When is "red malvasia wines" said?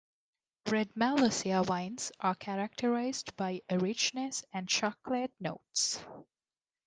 0.67-2.11